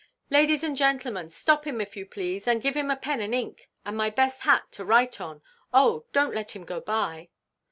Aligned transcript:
"Ladies 0.31 0.63
and 0.63 0.75
gentlemen, 0.75 1.29
stop 1.29 1.67
him 1.67 1.79
if 1.79 1.95
you 1.95 2.07
please, 2.07 2.47
and 2.47 2.59
give 2.63 2.73
him 2.75 2.89
a 2.89 2.95
pen 2.95 3.21
and 3.21 3.35
ink, 3.35 3.69
and 3.85 3.95
my 3.95 4.09
best 4.09 4.41
hat 4.41 4.63
to 4.71 4.83
write 4.83 5.21
on. 5.21 5.43
Oh, 5.71 6.05
donʼt 6.11 6.33
let 6.33 6.55
him 6.55 6.63
go 6.65 6.79
by." 6.79 7.29